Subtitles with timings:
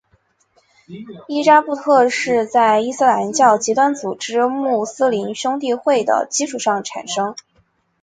[1.27, 7.35] 伊扎布特是在伊斯兰教极端组织穆斯林兄弟会的基础上产生。